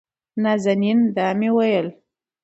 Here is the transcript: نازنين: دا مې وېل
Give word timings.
نازنين: 0.43 0.99
دا 1.15 1.27
مې 1.39 1.49
وېل 1.55 1.87